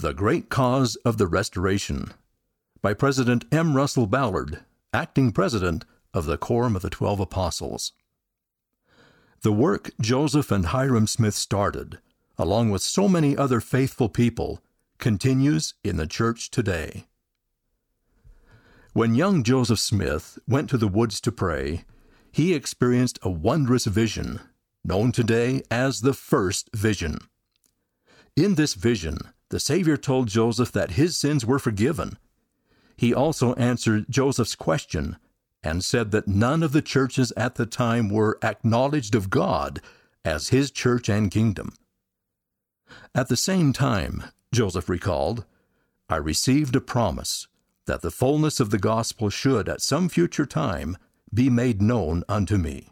The 0.00 0.14
Great 0.14 0.48
Cause 0.48 0.94
of 1.04 1.18
the 1.18 1.26
Restoration 1.26 2.12
by 2.80 2.94
President 2.94 3.44
M. 3.50 3.74
Russell 3.74 4.06
Ballard, 4.06 4.60
acting 4.92 5.32
president 5.32 5.84
of 6.14 6.24
the 6.24 6.38
Quorum 6.38 6.76
of 6.76 6.82
the 6.82 6.88
Twelve 6.88 7.18
Apostles. 7.18 7.90
The 9.40 9.50
work 9.50 9.90
Joseph 10.00 10.52
and 10.52 10.66
Hyrum 10.66 11.08
Smith 11.08 11.34
started, 11.34 11.98
along 12.38 12.70
with 12.70 12.80
so 12.82 13.08
many 13.08 13.36
other 13.36 13.60
faithful 13.60 14.08
people, 14.08 14.62
continues 14.98 15.74
in 15.82 15.96
the 15.96 16.06
church 16.06 16.52
today. 16.52 17.08
When 18.92 19.16
young 19.16 19.42
Joseph 19.42 19.80
Smith 19.80 20.38
went 20.46 20.70
to 20.70 20.78
the 20.78 20.86
woods 20.86 21.20
to 21.22 21.32
pray, 21.32 21.82
he 22.30 22.54
experienced 22.54 23.18
a 23.22 23.30
wondrous 23.30 23.86
vision, 23.86 24.38
known 24.84 25.10
today 25.10 25.62
as 25.72 26.02
the 26.02 26.14
first 26.14 26.70
vision. 26.72 27.18
In 28.36 28.54
this 28.54 28.74
vision, 28.74 29.18
the 29.50 29.60
Savior 29.60 29.96
told 29.96 30.28
Joseph 30.28 30.72
that 30.72 30.92
his 30.92 31.16
sins 31.16 31.44
were 31.44 31.58
forgiven. 31.58 32.18
He 32.96 33.14
also 33.14 33.54
answered 33.54 34.06
Joseph's 34.10 34.54
question 34.54 35.16
and 35.62 35.84
said 35.84 36.10
that 36.10 36.28
none 36.28 36.62
of 36.62 36.72
the 36.72 36.82
churches 36.82 37.32
at 37.36 37.56
the 37.56 37.66
time 37.66 38.08
were 38.08 38.38
acknowledged 38.42 39.14
of 39.14 39.30
God 39.30 39.80
as 40.24 40.48
his 40.48 40.70
church 40.70 41.08
and 41.08 41.30
kingdom. 41.30 41.72
At 43.14 43.28
the 43.28 43.36
same 43.36 43.72
time, 43.72 44.24
Joseph 44.52 44.88
recalled, 44.88 45.44
I 46.08 46.16
received 46.16 46.74
a 46.76 46.80
promise 46.80 47.48
that 47.86 48.02
the 48.02 48.10
fullness 48.10 48.60
of 48.60 48.70
the 48.70 48.78
gospel 48.78 49.30
should, 49.30 49.68
at 49.68 49.82
some 49.82 50.08
future 50.08 50.46
time, 50.46 50.96
be 51.32 51.50
made 51.50 51.82
known 51.82 52.24
unto 52.28 52.56
me. 52.56 52.90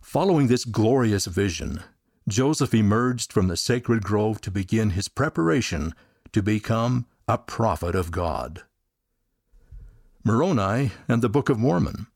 Following 0.00 0.46
this 0.46 0.64
glorious 0.64 1.26
vision, 1.26 1.82
Joseph 2.28 2.74
emerged 2.74 3.32
from 3.32 3.48
the 3.48 3.56
sacred 3.56 4.02
grove 4.02 4.40
to 4.42 4.50
begin 4.50 4.90
his 4.90 5.08
preparation 5.08 5.94
to 6.32 6.42
become 6.42 7.06
a 7.26 7.38
prophet 7.38 7.94
of 7.94 8.10
God. 8.10 8.62
Moroni 10.24 10.92
and 11.08 11.22
the 11.22 11.28
Book 11.28 11.48
of 11.48 11.58
Mormon. 11.58 12.06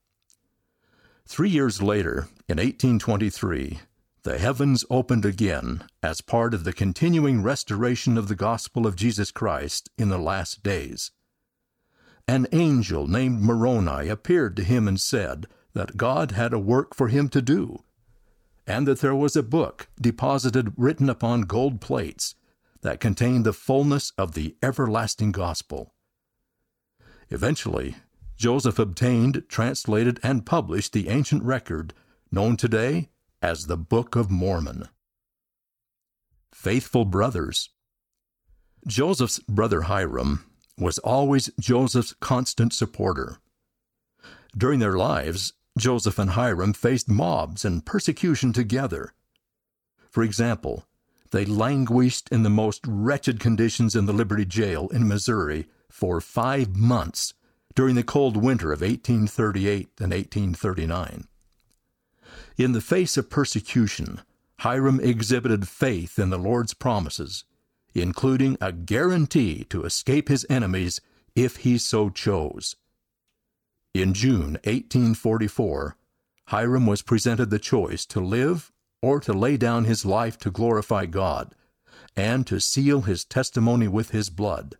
Three 1.25 1.49
years 1.49 1.81
later, 1.81 2.27
in 2.47 2.57
1823, 2.57 3.79
the 4.23 4.37
heavens 4.37 4.85
opened 4.89 5.25
again 5.25 5.83
as 6.01 6.21
part 6.21 6.53
of 6.53 6.63
the 6.63 6.73
continuing 6.73 7.41
restoration 7.41 8.17
of 8.17 8.27
the 8.27 8.35
gospel 8.35 8.85
of 8.85 8.95
Jesus 8.95 9.31
Christ 9.31 9.89
in 9.97 10.09
the 10.09 10.17
last 10.17 10.63
days. 10.63 11.11
An 12.27 12.47
angel 12.51 13.07
named 13.07 13.41
Moroni 13.41 14.09
appeared 14.09 14.55
to 14.57 14.63
him 14.63 14.87
and 14.87 14.99
said 14.99 15.47
that 15.73 15.97
God 15.97 16.31
had 16.31 16.53
a 16.53 16.59
work 16.59 16.95
for 16.95 17.07
him 17.07 17.29
to 17.29 17.41
do 17.41 17.83
and 18.65 18.87
that 18.87 18.99
there 19.01 19.15
was 19.15 19.35
a 19.35 19.43
book 19.43 19.87
deposited 19.99 20.73
written 20.77 21.09
upon 21.09 21.41
gold 21.41 21.81
plates 21.81 22.35
that 22.81 22.99
contained 22.99 23.45
the 23.45 23.53
fullness 23.53 24.11
of 24.17 24.33
the 24.33 24.55
everlasting 24.61 25.31
gospel. 25.31 25.93
Eventually, 27.29 27.95
Joseph 28.35 28.79
obtained, 28.79 29.43
translated, 29.47 30.19
and 30.23 30.45
published 30.45 30.93
the 30.93 31.07
ancient 31.09 31.43
record 31.43 31.93
known 32.31 32.57
today 32.57 33.09
as 33.41 33.67
the 33.67 33.77
Book 33.77 34.15
of 34.15 34.29
Mormon. 34.29 34.89
Faithful 36.51 37.05
Brothers 37.05 37.69
Joseph's 38.85 39.39
brother 39.39 39.81
Hyrum 39.81 40.45
was 40.77 40.97
always 40.99 41.51
Joseph's 41.59 42.13
constant 42.19 42.73
supporter. 42.73 43.37
During 44.57 44.79
their 44.79 44.97
lives, 44.97 45.53
Joseph 45.77 46.19
and 46.19 46.31
Hyrum 46.31 46.73
faced 46.73 47.09
mobs 47.09 47.65
and 47.65 47.85
persecution 47.85 48.53
together. 48.53 49.13
For 50.09 50.23
example, 50.23 50.85
they 51.31 51.45
languished 51.45 52.29
in 52.29 52.43
the 52.43 52.49
most 52.49 52.81
wretched 52.87 53.39
conditions 53.39 53.95
in 53.95 54.05
the 54.05 54.13
Liberty 54.13 54.45
Jail 54.45 54.87
in 54.89 55.07
Missouri 55.07 55.65
for 55.89 56.21
five 56.21 56.75
months 56.75 57.33
during 57.75 57.95
the 57.95 58.03
cold 58.03 58.37
winter 58.37 58.71
of 58.71 58.81
1838 58.81 59.89
and 59.99 60.11
1839. 60.11 61.27
In 62.57 62.71
the 62.73 62.81
face 62.81 63.17
of 63.17 63.31
persecution, 63.31 64.21
Hyrum 64.59 64.99
exhibited 64.99 65.67
faith 65.67 66.19
in 66.19 66.29
the 66.29 66.37
Lord's 66.37 66.75
promises, 66.75 67.45
including 67.95 68.57
a 68.61 68.71
guarantee 68.71 69.65
to 69.65 69.83
escape 69.83 70.29
his 70.29 70.45
enemies 70.49 71.01
if 71.35 71.57
he 71.57 71.79
so 71.79 72.09
chose. 72.09 72.75
In 73.93 74.15
June 74.15 74.57
1844, 74.63 75.95
Hyrum 76.47 76.87
was 76.87 77.03
presented 77.03 77.51
the 77.51 77.59
choice 77.59 78.07
to 78.07 78.19
live 78.19 78.71
or 79.03 79.19
to 79.19 79.33
lay 79.33 79.55
down 79.55 79.83
his 79.83 80.03
life 80.03 80.37
to 80.39 80.49
glorify 80.49 81.05
God, 81.05 81.53
and 82.15 82.47
to 82.47 82.59
seal 82.59 83.01
his 83.01 83.23
testimony 83.23 83.87
with 83.87 84.09
his 84.09 84.29
blood, 84.29 84.75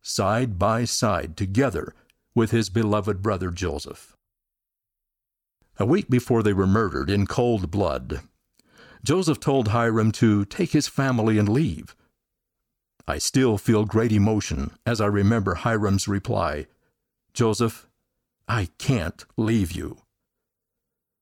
side 0.00 0.58
by 0.58 0.84
side 0.84 1.36
together 1.36 1.92
with 2.34 2.50
his 2.50 2.70
beloved 2.70 3.20
brother 3.20 3.50
Joseph. 3.50 4.16
A 5.78 5.84
week 5.84 6.08
before 6.08 6.42
they 6.42 6.52
were 6.52 6.66
murdered 6.66 7.10
in 7.10 7.26
cold 7.26 7.70
blood, 7.70 8.20
Joseph 9.04 9.40
told 9.40 9.68
Hyrum 9.68 10.10
to 10.12 10.44
take 10.44 10.70
his 10.70 10.88
family 10.88 11.36
and 11.36 11.48
leave. 11.48 11.94
I 13.06 13.18
still 13.18 13.58
feel 13.58 13.84
great 13.84 14.12
emotion 14.12 14.70
as 14.86 15.00
I 15.00 15.06
remember 15.06 15.56
Hyrum's 15.56 16.08
reply 16.08 16.66
Joseph, 17.34 17.87
I 18.48 18.68
can't 18.78 19.24
leave 19.36 19.72
you. 19.72 19.98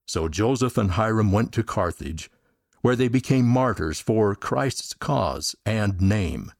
So 0.06 0.28
Joseph 0.28 0.78
and 0.78 0.92
Hyrum 0.92 1.32
went 1.32 1.52
to 1.52 1.64
Carthage, 1.64 2.30
where 2.82 2.94
they 2.94 3.08
became 3.08 3.46
martyrs 3.46 4.00
for 4.00 4.36
Christ's 4.36 4.94
cause 4.94 5.56
and 5.66 6.00
name. 6.00 6.52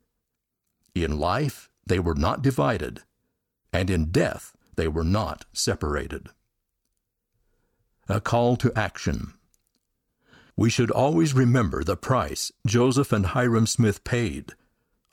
In 0.94 1.19
life, 1.19 1.71
they 1.87 2.00
were 2.00 2.16
not 2.16 2.43
divided, 2.43 3.03
and 3.72 3.88
in 3.88 4.06
death, 4.06 4.56
they 4.75 4.88
were 4.88 5.04
not 5.04 5.44
separated. 5.53 6.28
A 8.09 8.21
call 8.21 8.56
to 8.56 8.72
action. 8.77 9.34
We 10.56 10.71
should 10.71 10.91
always 10.91 11.34
remember 11.34 11.84
the 11.84 11.97
price 11.97 12.50
Joseph 12.66 13.12
and 13.12 13.27
Hyrum 13.27 13.66
Smith 13.66 14.03
paid, 14.03 14.54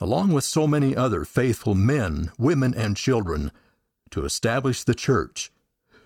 along 0.00 0.32
with 0.32 0.44
so 0.44 0.66
many 0.66 0.96
other 0.96 1.24
faithful 1.24 1.74
men, 1.74 2.32
women, 2.38 2.74
and 2.74 2.96
children 2.96 3.52
to 4.14 4.24
establish 4.24 4.84
the 4.84 4.94
church, 4.94 5.50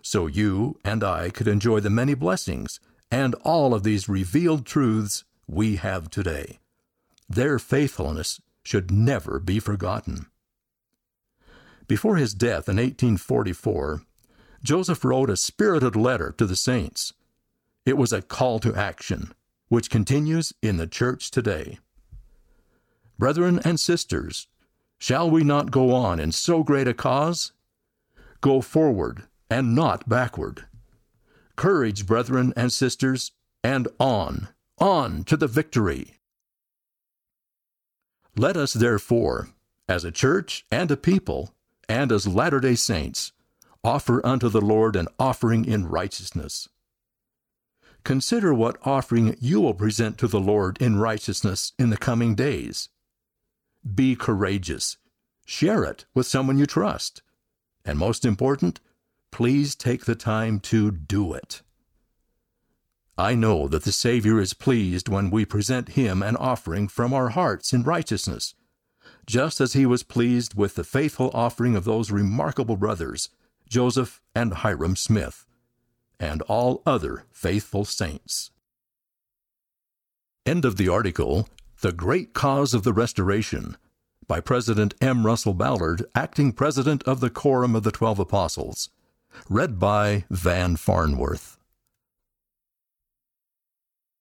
so 0.01 0.27
you 0.27 0.79
and 0.83 1.05
I 1.05 1.29
could 1.29 1.47
enjoy 1.47 1.81
the 1.81 1.91
many 1.91 2.15
blessings 2.15 2.81
and 3.11 3.35
all 3.45 3.75
of 3.75 3.83
these 3.83 4.09
revealed 4.09 4.65
truths 4.65 5.25
we 5.47 5.77
have 5.77 6.09
today. 6.09 6.59
Their 7.29 7.59
faithfulness 7.59 8.41
should 8.63 8.91
never 8.91 9.39
be 9.39 9.61
forgotten. 9.61 10.25
Before 11.87 12.17
his 12.17 12.33
death 12.33 12.67
in 12.67 12.77
1844, 12.77 14.01
Joseph 14.63 15.05
wrote 15.05 15.29
a 15.29 15.37
spirited 15.37 15.95
letter 15.95 16.35
to 16.39 16.47
the 16.47 16.57
saints. 16.57 17.13
It 17.85 17.99
was 17.99 18.15
a 18.15 18.23
call 18.23 18.59
to 18.61 18.75
action, 18.75 19.33
which 19.69 19.91
continues 19.91 20.55
in 20.63 20.79
the 20.79 20.87
church 20.87 21.31
today. 21.31 21.79
Brethren 23.19 23.61
and 23.67 23.79
sisters, 23.79 24.49
shall 24.99 25.29
we 25.29 25.45
not 25.45 25.71
go 25.71 25.93
on 25.93 26.19
in 26.19 26.33
so 26.33 26.63
great 26.63 26.89
a 26.89 26.95
cause? 26.95 27.53
Go 28.41 28.61
forward 28.61 29.25
and 29.51 29.75
not 29.75 30.09
backward. 30.09 30.67
Courage, 31.57 32.07
brethren 32.07 32.53
and 32.57 32.73
sisters, 32.73 33.33
and 33.65 33.89
on, 33.99 34.49
on 34.79 35.25
to 35.25 35.37
the 35.37 35.49
victory. 35.49 36.15
Let 38.37 38.57
us 38.57 38.75
therefore, 38.75 39.49
as 39.89 40.05
a 40.05 40.13
church 40.13 40.65
and 40.71 40.91
a 40.91 40.97
people, 40.97 41.53
and 41.89 42.13
as 42.13 42.29
Latter 42.29 42.61
day 42.61 42.77
Saints, 42.77 43.33
offer 43.83 44.25
unto 44.25 44.49
the 44.49 44.61
Lord 44.61 44.95
an 44.95 45.09
offering 45.19 45.65
in 45.65 45.89
righteousness. 45.89 46.69
Consider 48.05 48.55
what 48.55 48.79
offering 48.85 49.37
you 49.41 49.61
will 49.61 49.75
present 49.75 50.17
to 50.19 50.29
the 50.29 50.41
Lord 50.41 50.81
in 50.81 51.01
righteousness 51.01 51.73
in 51.77 51.91
the 51.91 51.97
coming 51.97 52.37
days. 52.37 52.89
Be 53.95 54.15
courageous. 54.15 54.97
Share 55.45 55.83
it 55.83 56.05
with 56.15 56.27
someone 56.27 56.59
you 56.59 56.67
trust 56.67 57.23
and 57.89 57.99
most 57.99 58.27
important, 58.27 58.81
please 59.31 59.75
take 59.75 60.05
the 60.05 60.15
time 60.15 60.61
to 60.61 60.91
do 60.91 61.33
it. 61.33 61.63
I 63.17 63.35
know 63.35 63.67
that 63.67 63.85
the 63.85 63.93
Savior 63.93 64.39
is 64.39 64.53
pleased 64.53 65.09
when 65.09 65.31
we 65.31 65.47
present 65.47 65.91
Him 66.01 66.23
an 66.23 66.37
offering 66.37 66.89
from 66.89 67.15
our 67.15 67.31
hearts 67.31 67.73
in 67.73 67.83
righteousness, 67.83 68.55
just 69.27 69.59
as 69.59 69.73
He 69.73 69.87
was 69.87 70.03
pleased 70.03 70.53
with 70.53 70.75
the 70.75 70.85
faithful 70.85 71.31
offering 71.33 71.77
of 71.77 71.85
those 71.85 72.11
remarkable 72.11 72.77
brothers, 72.77 73.31
Joseph 73.71 74.21
and 74.35 74.53
Hyrum 74.53 74.95
Smith, 74.95 75.47
and 76.21 76.43
all 76.43 76.83
other 76.85 77.25
faithful 77.33 77.87
saints. 77.87 78.51
End 80.45 80.67
of 80.67 80.77
the 80.77 80.91
article 80.91 81.49
The 81.81 81.93
Great 81.93 82.35
Cause 82.35 82.75
of 82.75 82.83
the 82.83 82.93
Restoration 82.93 83.79
by 84.29 84.41
President 84.41 84.95
M. 85.01 85.25
Russell 85.25 85.55
Ballard, 85.55 86.05
acting 86.15 86.53
president 86.53 87.03
of 87.05 87.21
the 87.21 87.31
Quorum 87.31 87.75
of 87.75 87.83
the 87.83 87.91
Twelve 87.91 88.19
Apostles. 88.19 88.91
Read 89.49 89.79
by 89.79 90.25
Van 90.31 90.77
Farnworth. 90.77 91.58